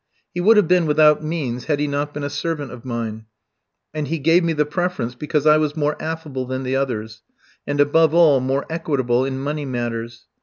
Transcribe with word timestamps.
He 0.33 0.41
would 0.41 0.57
have 0.57 0.67
been 0.67 0.87
without 0.87 1.23
means 1.23 1.65
had 1.65 1.79
he 1.79 1.85
not 1.85 2.11
been 2.11 2.23
a 2.23 2.29
servant 2.31 2.71
of 2.71 2.83
mine, 2.83 3.27
and 3.93 4.07
he 4.07 4.17
gave 4.17 4.43
me 4.43 4.51
the 4.53 4.65
preference 4.65 5.13
because 5.13 5.45
I 5.45 5.57
was 5.57 5.75
more 5.77 5.95
affable 6.01 6.47
than 6.47 6.63
the 6.63 6.75
others, 6.75 7.21
and, 7.67 7.79
above 7.79 8.11
all, 8.11 8.39
more 8.39 8.65
equitable 8.67 9.23
in 9.25 9.37
money 9.39 9.63
matters. 9.63 10.25